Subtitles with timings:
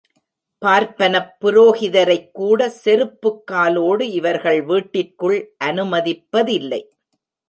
[0.61, 5.55] பார்ப்பனப் புரோகிதரைக்கூட, செருப்புக் காலோடு இவர்கள் வீட்டிற்குள்
[5.63, 6.81] அனுமதிப்பதில்லை.